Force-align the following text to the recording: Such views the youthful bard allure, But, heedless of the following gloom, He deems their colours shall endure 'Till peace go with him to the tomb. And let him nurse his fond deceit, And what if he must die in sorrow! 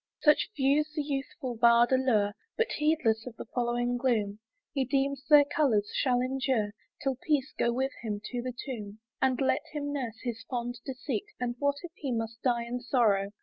Such 0.23 0.49
views 0.55 0.89
the 0.95 1.03
youthful 1.03 1.55
bard 1.57 1.91
allure, 1.91 2.33
But, 2.57 2.71
heedless 2.71 3.27
of 3.27 3.35
the 3.35 3.45
following 3.53 3.97
gloom, 3.97 4.39
He 4.73 4.83
deems 4.83 5.23
their 5.29 5.45
colours 5.45 5.91
shall 5.93 6.21
endure 6.21 6.71
'Till 7.03 7.17
peace 7.21 7.53
go 7.55 7.71
with 7.71 7.91
him 8.01 8.19
to 8.31 8.41
the 8.41 8.55
tomb. 8.65 8.97
And 9.21 9.39
let 9.39 9.61
him 9.73 9.93
nurse 9.93 10.17
his 10.23 10.41
fond 10.49 10.79
deceit, 10.87 11.25
And 11.39 11.55
what 11.59 11.75
if 11.83 11.91
he 11.97 12.11
must 12.11 12.41
die 12.41 12.63
in 12.65 12.79
sorrow! 12.81 13.31